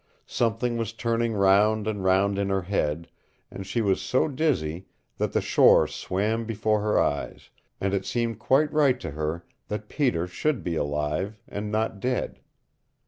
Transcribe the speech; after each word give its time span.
Something 0.25 0.77
was 0.77 0.93
turning 0.93 1.33
round 1.33 1.85
and 1.87 2.03
round 2.03 2.39
in 2.39 2.49
her 2.49 2.63
head, 2.63 3.07
and 3.51 3.67
she 3.67 3.81
was 3.81 4.01
so 4.01 4.27
dizzy 4.27 4.87
that 5.17 5.31
the 5.31 5.41
shore 5.41 5.85
swam 5.87 6.43
before 6.43 6.81
her 6.81 6.99
eyes, 6.99 7.51
and 7.79 7.93
it 7.93 8.07
seemed 8.07 8.39
quite 8.39 8.73
right 8.73 8.99
to 8.99 9.11
her 9.11 9.45
that 9.67 9.89
Peter 9.89 10.25
should 10.25 10.63
be 10.63 10.73
alive 10.75 11.43
and 11.47 11.71
not 11.71 11.99
dead. 11.99 12.39